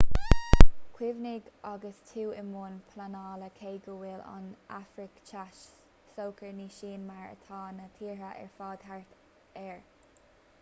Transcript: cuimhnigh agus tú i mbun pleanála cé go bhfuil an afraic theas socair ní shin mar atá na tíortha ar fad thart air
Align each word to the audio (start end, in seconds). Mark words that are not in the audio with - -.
cuimhnigh 0.99 1.49
agus 1.71 1.99
tú 2.11 2.23
i 2.37 2.41
mbun 2.47 2.79
pleanála 2.93 3.49
cé 3.59 3.73
go 3.83 3.97
bhfuil 3.99 4.23
an 4.31 4.47
afraic 4.79 5.21
theas 5.33 5.61
socair 6.15 6.57
ní 6.63 6.67
shin 6.79 7.05
mar 7.11 7.23
atá 7.35 7.61
na 7.81 7.87
tíortha 8.01 8.33
ar 8.45 8.51
fad 8.57 8.89
thart 8.89 9.15
air 9.69 9.81